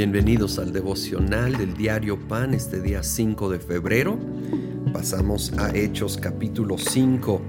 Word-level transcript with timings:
Bienvenidos 0.00 0.58
al 0.58 0.72
devocional 0.72 1.58
del 1.58 1.74
diario 1.74 2.18
Pan 2.26 2.54
este 2.54 2.80
día 2.80 3.02
5 3.02 3.50
de 3.50 3.58
febrero. 3.58 4.18
Pasamos 4.94 5.52
a 5.58 5.76
Hechos 5.76 6.16
capítulo 6.16 6.78
5. 6.78 7.42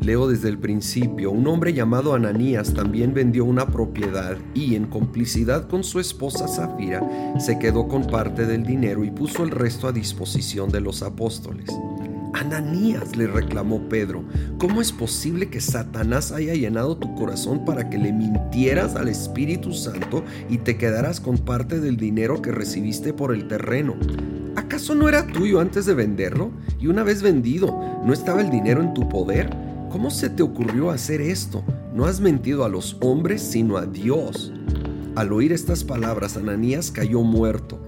Leo 0.00 0.28
desde 0.28 0.48
el 0.48 0.58
principio, 0.58 1.32
un 1.32 1.44
hombre 1.48 1.72
llamado 1.72 2.14
Ananías 2.14 2.72
también 2.72 3.12
vendió 3.14 3.44
una 3.44 3.66
propiedad 3.66 4.36
y 4.54 4.76
en 4.76 4.86
complicidad 4.86 5.68
con 5.68 5.82
su 5.82 5.98
esposa 5.98 6.46
Zafira 6.46 7.02
se 7.40 7.58
quedó 7.58 7.88
con 7.88 8.06
parte 8.06 8.46
del 8.46 8.64
dinero 8.64 9.02
y 9.02 9.10
puso 9.10 9.42
el 9.42 9.50
resto 9.50 9.88
a 9.88 9.92
disposición 9.92 10.70
de 10.70 10.82
los 10.82 11.02
apóstoles. 11.02 11.68
Ananías, 12.34 13.14
le 13.16 13.26
reclamó 13.26 13.88
Pedro, 13.88 14.24
¿cómo 14.58 14.80
es 14.80 14.90
posible 14.90 15.50
que 15.50 15.60
Satanás 15.60 16.32
haya 16.32 16.54
llenado 16.54 16.96
tu 16.96 17.14
corazón 17.14 17.64
para 17.64 17.90
que 17.90 17.98
le 17.98 18.12
mintieras 18.12 18.96
al 18.96 19.08
Espíritu 19.08 19.72
Santo 19.72 20.24
y 20.48 20.58
te 20.58 20.76
quedaras 20.76 21.20
con 21.20 21.38
parte 21.38 21.78
del 21.78 21.96
dinero 21.96 22.40
que 22.40 22.50
recibiste 22.50 23.12
por 23.12 23.34
el 23.34 23.48
terreno? 23.48 23.96
¿Acaso 24.56 24.94
no 24.94 25.08
era 25.08 25.26
tuyo 25.26 25.60
antes 25.60 25.86
de 25.86 25.94
venderlo? 25.94 26.50
Y 26.80 26.86
una 26.86 27.02
vez 27.02 27.22
vendido, 27.22 27.78
¿no 28.04 28.12
estaba 28.12 28.40
el 28.40 28.50
dinero 28.50 28.82
en 28.82 28.94
tu 28.94 29.08
poder? 29.08 29.50
¿Cómo 29.90 30.10
se 30.10 30.30
te 30.30 30.42
ocurrió 30.42 30.90
hacer 30.90 31.20
esto? 31.20 31.62
No 31.94 32.06
has 32.06 32.20
mentido 32.20 32.64
a 32.64 32.68
los 32.68 32.96
hombres, 33.00 33.42
sino 33.42 33.76
a 33.76 33.84
Dios. 33.84 34.52
Al 35.14 35.32
oír 35.32 35.52
estas 35.52 35.84
palabras, 35.84 36.38
Ananías 36.38 36.90
cayó 36.90 37.20
muerto, 37.22 37.78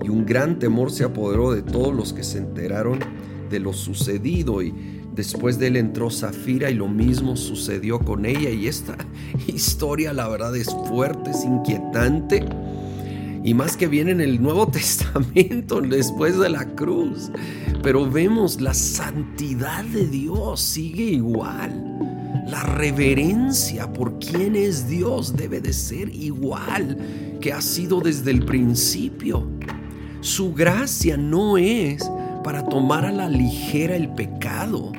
y 0.00 0.08
un 0.08 0.24
gran 0.24 0.60
temor 0.60 0.92
se 0.92 1.02
apoderó 1.02 1.52
de 1.52 1.62
todos 1.62 1.92
los 1.92 2.12
que 2.12 2.22
se 2.22 2.38
enteraron 2.38 3.00
de 3.48 3.60
lo 3.60 3.72
sucedido 3.72 4.62
y 4.62 4.72
después 5.14 5.58
de 5.58 5.68
él 5.68 5.76
entró 5.76 6.10
Zafira 6.10 6.70
y 6.70 6.74
lo 6.74 6.88
mismo 6.88 7.36
sucedió 7.36 7.98
con 7.98 8.26
ella 8.26 8.50
y 8.50 8.68
esta 8.68 8.96
historia 9.46 10.12
la 10.12 10.28
verdad 10.28 10.54
es 10.56 10.68
fuerte, 10.88 11.30
es 11.30 11.44
inquietante 11.44 12.44
y 13.44 13.54
más 13.54 13.76
que 13.76 13.86
viene 13.86 14.10
en 14.10 14.20
el 14.20 14.42
Nuevo 14.42 14.66
Testamento 14.70 15.80
después 15.80 16.38
de 16.38 16.50
la 16.50 16.64
cruz. 16.74 17.30
Pero 17.82 18.10
vemos 18.10 18.60
la 18.60 18.74
santidad 18.74 19.84
de 19.84 20.06
Dios 20.06 20.60
sigue 20.60 21.04
igual. 21.04 22.44
La 22.46 22.62
reverencia 22.62 23.92
por 23.92 24.18
quién 24.18 24.56
es 24.56 24.88
Dios 24.88 25.36
debe 25.36 25.60
de 25.60 25.72
ser 25.72 26.14
igual 26.14 27.38
que 27.40 27.52
ha 27.52 27.60
sido 27.60 28.00
desde 28.00 28.30
el 28.32 28.44
principio. 28.44 29.46
Su 30.20 30.52
gracia 30.52 31.16
no 31.16 31.56
es 31.56 32.02
para 32.48 32.64
tomar 32.64 33.04
a 33.04 33.12
la 33.12 33.28
ligera 33.28 33.94
el 33.94 34.08
pecado. 34.08 34.90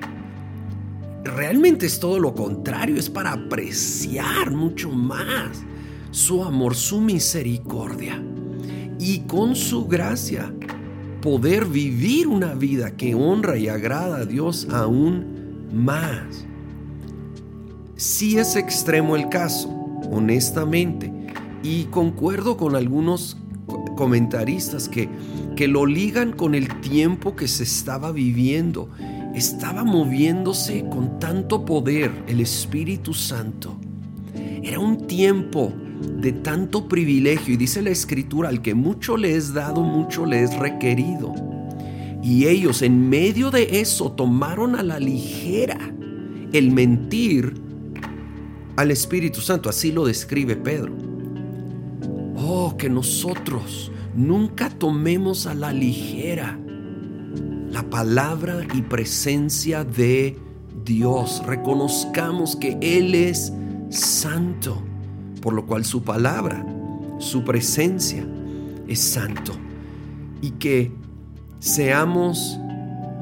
Realmente 1.23 1.88
es 1.88 2.00
todo 2.00 2.19
lo 2.19 2.36
contrario, 2.36 2.95
es 2.95 3.09
para 3.09 3.31
apreciar 3.33 4.52
mucho 4.52 4.91
más 4.91 5.64
su 6.11 6.44
amor, 6.44 6.75
su 6.75 7.02
misericordia 7.02 8.22
y 9.00 9.22
con 9.22 9.56
su 9.56 9.88
gracia 9.88 10.53
poder 11.23 11.66
vivir 11.66 12.28
una 12.28 12.53
vida 12.53 12.95
que 12.95 13.16
honra 13.16 13.58
y 13.58 13.67
agrada 13.67 14.17
a 14.17 14.25
Dios 14.25 14.67
aún 14.72 15.69
más. 15.73 16.45
Si 17.95 18.38
es 18.38 18.56
extremo 18.58 19.16
el 19.16 19.28
caso, 19.28 19.69
honestamente, 20.11 21.11
y 21.63 21.86
concuerdo 21.86 22.58
con 22.58 22.75
algunos 22.75 23.38
comentaristas 24.00 24.88
que, 24.88 25.09
que 25.58 25.67
lo 25.67 25.86
ligan 25.86 26.31
con 26.31 26.55
el 26.55 26.80
tiempo 26.80 27.36
que 27.36 27.50
se 27.50 27.64
estaba 27.64 28.14
viviendo. 28.14 28.89
Estaba 29.36 29.83
moviéndose 29.83 30.86
con 30.89 31.19
tanto 31.19 31.66
poder 31.66 32.09
el 32.25 32.39
Espíritu 32.39 33.14
Santo. 33.14 33.75
Era 34.64 34.80
un 34.80 35.06
tiempo 35.06 35.73
de 36.22 36.31
tanto 36.31 36.88
privilegio 36.88 37.56
y 37.56 37.58
dice 37.58 37.81
la 37.81 37.89
escritura, 37.89 38.47
al 38.47 38.61
que 38.61 38.74
mucho 38.74 39.18
le 39.18 39.35
es 39.35 39.53
dado, 39.53 39.81
mucho 39.81 40.25
le 40.25 40.44
es 40.44 40.56
requerido. 40.56 41.34
Y 42.24 42.45
ellos 42.45 42.81
en 42.81 43.09
medio 43.09 43.51
de 43.51 43.81
eso 43.81 44.13
tomaron 44.13 44.78
a 44.78 44.84
la 44.84 44.97
ligera 44.97 45.78
el 46.53 46.72
mentir 46.72 47.53
al 48.78 48.91
Espíritu 48.91 49.41
Santo, 49.41 49.68
así 49.68 49.91
lo 49.91 50.06
describe 50.06 50.56
Pedro. 50.56 51.09
Oh, 52.52 52.76
que 52.76 52.90
nosotros 52.90 53.92
nunca 54.16 54.72
tomemos 54.72 55.46
a 55.46 55.54
la 55.54 55.72
ligera 55.72 56.60
la 57.70 57.88
palabra 57.88 58.66
y 58.74 58.82
presencia 58.82 59.84
de 59.84 60.36
Dios. 60.84 61.44
Reconozcamos 61.46 62.56
que 62.56 62.76
Él 62.82 63.14
es 63.14 63.54
santo, 63.92 64.82
por 65.44 65.54
lo 65.54 65.68
cual 65.68 65.86
su 65.86 66.02
palabra, 66.02 66.66
su 67.20 67.44
presencia 67.44 68.26
es 68.88 69.00
santo. 69.00 69.52
Y 70.42 70.50
que 70.54 70.92
seamos 71.60 72.60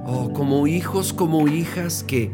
oh, 0.05 0.31
como 0.31 0.67
hijos, 0.67 1.11
como 1.11 1.49
hijas 1.49 2.01
que 2.01 2.31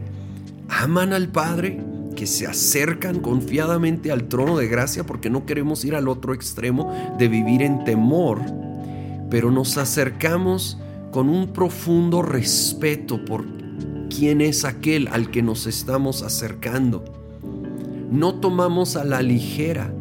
aman 0.70 1.12
al 1.12 1.30
Padre, 1.30 1.84
que 2.16 2.28
se 2.28 2.48
acercan 2.48 3.20
confiadamente 3.20 4.12
al 4.12 4.28
trono 4.28 4.58
de 4.58 4.68
gracia 4.68 5.06
porque 5.06 5.30
no 5.30 5.46
queremos 5.46 5.84
ir 5.86 5.96
al 5.96 6.08
otro 6.08 6.34
extremo 6.34 6.94
de 7.18 7.28
vivir 7.28 7.62
en 7.62 7.84
temor, 7.84 8.40
pero 9.30 9.52
nos 9.52 9.78
acercamos 9.78 10.78
con 11.12 11.30
un 11.30 11.54
profundo 11.54 12.22
respeto 12.22 13.24
por 13.24 13.46
quién 14.10 14.42
es 14.42 14.66
aquel 14.66 15.08
al 15.08 15.32
que 15.32 15.42
nos 15.42 15.68
estamos 15.68 16.24
acercando. 16.24 17.04
No 18.12 18.36
tomamos 18.36 18.96
a 18.96 19.04
la 19.04 19.22
ligera 19.22 19.94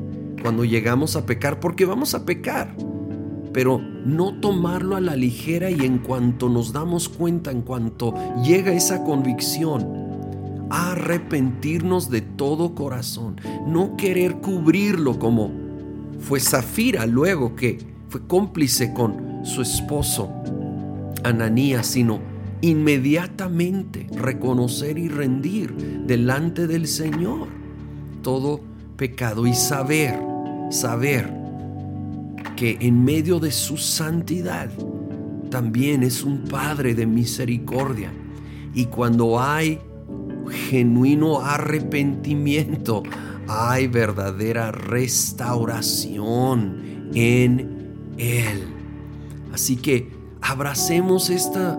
cuando 0.43 0.65
llegamos 0.65 1.17
a 1.17 1.25
pecar 1.25 1.61
porque 1.61 1.85
vamos 1.85 2.15
a 2.15 2.27
pecar, 2.27 2.75
pero 3.53 3.79
no 3.79 4.41
tomarlo 4.41 4.97
a 4.97 5.01
la 5.01 5.17
ligera 5.17 5.71
y 5.71 5.81
en 5.81 5.99
cuanto 5.99 6.49
nos 6.49 6.73
damos 6.73 7.09
cuenta, 7.09 7.51
en 7.51 7.63
cuanto 7.63 8.15
llega 8.43 8.73
esa 8.73 9.05
convicción, 9.05 10.02
arrepentirnos 10.73 12.11
de 12.11 12.23
todo 12.23 12.75
corazón, 12.75 13.41
no 13.67 13.97
querer 13.97 14.37
cubrirlo 14.37 15.19
como 15.19 15.53
fue 16.19 16.41
Zafira 16.41 17.07
luego 17.07 17.55
que 17.55 17.79
fue 18.09 18.27
cómplice 18.27 18.93
con 18.95 19.45
su 19.45 19.61
esposo 19.63 20.33
Ananías, 21.25 21.87
sino 21.87 22.21
inmediatamente 22.63 24.07
reconocer 24.15 24.99
y 24.99 25.09
rendir 25.09 25.75
delante 26.07 26.67
del 26.67 26.87
Señor 26.87 27.49
todo 28.23 28.61
pecado 28.97 29.47
y 29.47 29.55
saber, 29.55 30.19
saber 30.71 31.33
que 32.57 32.79
en 32.81 33.05
medio 33.05 33.41
de 33.41 33.51
su 33.51 33.77
santidad 33.77 34.71
también 35.51 36.03
es 36.03 36.23
un 36.23 36.45
Padre 36.45 36.95
de 36.95 37.07
misericordia. 37.07 38.11
Y 38.75 38.87
cuando 38.87 39.41
hay 39.41 39.79
genuino 40.51 41.41
arrepentimiento, 41.41 43.03
hay 43.49 43.87
verdadera 43.87 44.73
restauración 44.73 47.11
en 47.15 48.15
Él. 48.19 48.65
Así 49.53 49.77
que 49.77 50.11
abracemos 50.41 51.31
esta, 51.31 51.79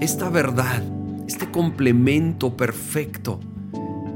esta 0.00 0.28
verdad, 0.28 0.82
este 1.26 1.50
complemento 1.50 2.56
perfecto 2.56 3.40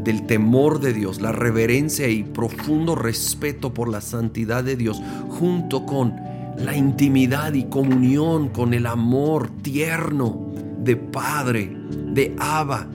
del 0.02 0.26
temor 0.26 0.80
de 0.80 0.92
Dios, 0.92 1.20
la 1.20 1.32
reverencia 1.32 2.08
y 2.08 2.24
profundo 2.24 2.94
respeto 2.94 3.74
por 3.74 3.88
la 3.88 4.00
santidad 4.00 4.64
de 4.64 4.76
Dios, 4.76 5.00
junto 5.28 5.84
con 5.84 6.14
la 6.56 6.76
intimidad 6.76 7.52
y 7.52 7.64
comunión 7.64 8.48
con 8.48 8.74
el 8.74 8.86
amor 8.86 9.50
tierno 9.62 10.52
de 10.82 10.96
Padre, 10.96 11.76
de 11.90 12.34
Abba, 12.38 12.88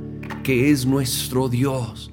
que 0.43 0.69
es 0.69 0.85
nuestro 0.85 1.49
Dios. 1.49 2.11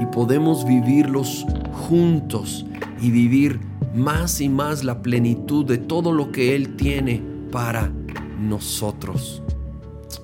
Y 0.00 0.06
podemos 0.06 0.66
vivirlos 0.66 1.46
juntos 1.88 2.66
y 3.00 3.10
vivir 3.10 3.60
más 3.94 4.40
y 4.40 4.48
más 4.48 4.84
la 4.84 5.02
plenitud 5.02 5.64
de 5.64 5.78
todo 5.78 6.12
lo 6.12 6.32
que 6.32 6.54
Él 6.54 6.76
tiene 6.76 7.22
para 7.50 7.92
nosotros. 8.40 9.42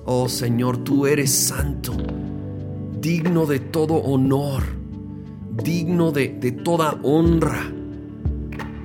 Oh 0.05 0.27
Señor, 0.27 0.77
tú 0.83 1.07
eres 1.07 1.31
santo, 1.31 1.93
digno 2.99 3.45
de 3.45 3.59
todo 3.59 3.95
honor, 3.95 4.63
digno 5.63 6.11
de, 6.11 6.29
de 6.29 6.51
toda 6.51 6.99
honra. 7.03 7.71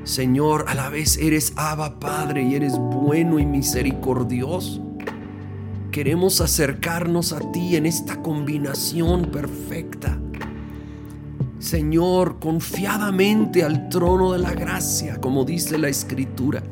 Señor, 0.05 0.67
a 0.69 0.75
la 0.75 0.91
vez 0.91 1.17
eres 1.17 1.55
Abba 1.57 1.99
Padre 1.99 2.43
y 2.43 2.55
eres 2.55 2.79
bueno 2.79 3.39
y 3.39 3.47
misericordioso. 3.47 4.84
Queremos 5.95 6.41
acercarnos 6.41 7.33
a 7.33 7.39
ti 7.53 7.77
en 7.77 7.87
esta 7.87 8.21
combinación 8.21 9.27
perfecta. 9.27 10.19
Señor, 11.61 12.41
confiadamente 12.41 13.63
al 13.63 13.89
trono 13.91 14.33
de 14.33 14.41
la 14.41 14.55
gracia, 14.55 15.21
como 15.21 15.45
dice 15.45 15.79
la 15.79 15.89
escritura, 15.89 16.65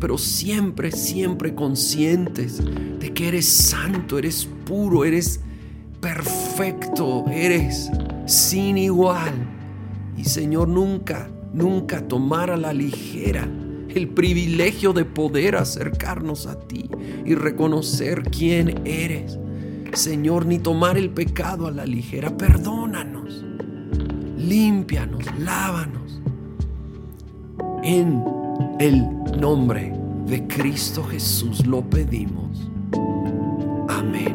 pero 0.00 0.16
siempre, 0.16 0.92
siempre 0.92 1.54
conscientes 1.54 2.62
de 2.98 3.12
que 3.12 3.28
eres 3.28 3.46
santo, 3.46 4.16
eres 4.16 4.48
puro, 4.64 5.04
eres 5.04 5.40
perfecto, 6.00 7.26
eres 7.28 7.90
sin 8.24 8.78
igual. 8.78 9.34
Y 10.16 10.24
Señor, 10.24 10.68
nunca, 10.68 11.28
nunca 11.52 12.08
tomar 12.08 12.50
a 12.50 12.56
la 12.56 12.72
ligera 12.72 13.46
el 13.94 14.08
privilegio 14.08 14.92
de 14.92 15.04
poder 15.04 15.56
acercarnos 15.56 16.46
a 16.46 16.58
ti 16.58 16.88
y 17.24 17.34
reconocer 17.34 18.22
quién 18.22 18.86
eres. 18.86 19.38
Señor, 19.92 20.46
ni 20.46 20.58
tomar 20.58 20.96
el 20.96 21.10
pecado 21.10 21.66
a 21.66 21.70
la 21.70 21.84
ligera. 21.84 22.36
Perdónanos, 22.36 23.44
límpianos, 24.36 25.24
lávanos. 25.38 26.22
En 27.82 28.22
el 28.78 29.04
nombre 29.40 29.92
de 30.26 30.46
Cristo 30.46 31.02
Jesús 31.04 31.66
lo 31.66 31.82
pedimos. 31.82 32.70
Amén. 33.88 34.29